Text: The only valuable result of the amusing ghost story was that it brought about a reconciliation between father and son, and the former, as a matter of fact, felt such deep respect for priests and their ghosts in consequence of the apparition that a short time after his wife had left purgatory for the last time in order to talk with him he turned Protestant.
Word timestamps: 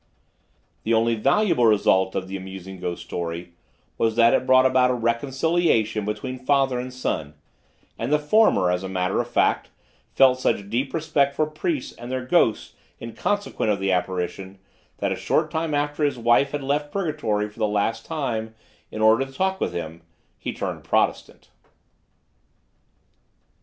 The 0.81 0.95
only 0.95 1.13
valuable 1.13 1.67
result 1.67 2.15
of 2.15 2.27
the 2.27 2.35
amusing 2.35 2.79
ghost 2.79 3.03
story 3.05 3.51
was 3.99 4.15
that 4.15 4.33
it 4.33 4.47
brought 4.47 4.65
about 4.65 4.89
a 4.89 4.95
reconciliation 4.95 6.05
between 6.05 6.39
father 6.39 6.79
and 6.79 6.91
son, 6.91 7.35
and 7.99 8.11
the 8.11 8.17
former, 8.17 8.71
as 8.71 8.81
a 8.81 8.89
matter 8.89 9.21
of 9.21 9.29
fact, 9.29 9.69
felt 10.11 10.39
such 10.39 10.67
deep 10.71 10.91
respect 10.95 11.35
for 11.35 11.45
priests 11.45 11.93
and 11.95 12.11
their 12.11 12.25
ghosts 12.25 12.73
in 12.99 13.13
consequence 13.13 13.71
of 13.73 13.79
the 13.79 13.91
apparition 13.91 14.57
that 14.97 15.11
a 15.11 15.15
short 15.15 15.51
time 15.51 15.75
after 15.75 16.03
his 16.03 16.17
wife 16.17 16.49
had 16.49 16.63
left 16.63 16.91
purgatory 16.91 17.47
for 17.47 17.59
the 17.59 17.67
last 17.67 18.03
time 18.03 18.55
in 18.89 19.03
order 19.03 19.23
to 19.23 19.31
talk 19.31 19.61
with 19.61 19.71
him 19.71 20.01
he 20.39 20.51
turned 20.51 20.83
Protestant. 20.83 21.49